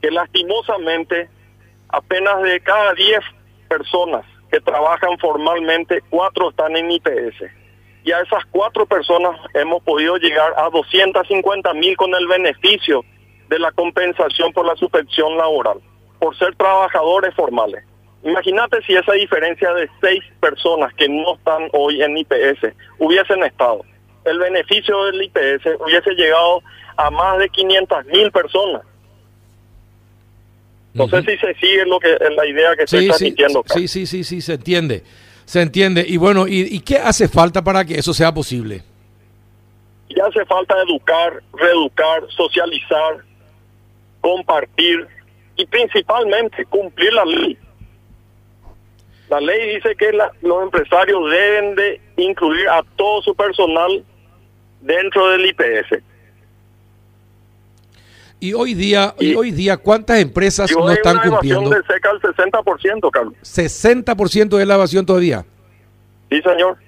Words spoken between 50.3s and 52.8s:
los empresarios deben de incluir